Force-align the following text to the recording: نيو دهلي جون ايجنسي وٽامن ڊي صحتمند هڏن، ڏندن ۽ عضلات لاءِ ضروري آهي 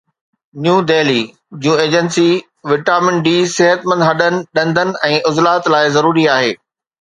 نيو 0.63 0.77
دهلي 0.91 1.19
جون 1.65 1.77
ايجنسي 1.83 2.31
وٽامن 2.69 3.15
ڊي 3.27 3.35
صحتمند 3.57 4.07
هڏن، 4.09 4.35
ڏندن 4.59 4.95
۽ 5.11 5.21
عضلات 5.33 5.71
لاءِ 5.75 5.95
ضروري 6.01 6.27
آهي 6.39 6.51